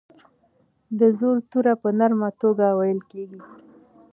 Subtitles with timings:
[0.99, 3.41] د زور توری په نرمه توګه ویل کیږي.